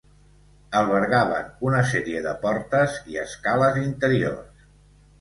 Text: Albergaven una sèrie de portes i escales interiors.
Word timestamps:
Albergaven 0.79 1.51
una 1.69 1.83
sèrie 1.91 2.23
de 2.25 2.33
portes 2.49 2.99
i 3.15 3.23
escales 3.29 3.81
interiors. 3.87 4.69